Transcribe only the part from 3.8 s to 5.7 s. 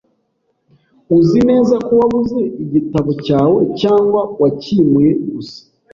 cyangwa wacyimuye gusa?